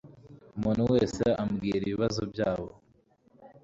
Umuntu 0.57 0.83
wese 0.93 1.23
ambwira 1.43 1.83
ibibazo 1.85 2.21
byabo. 2.31 2.69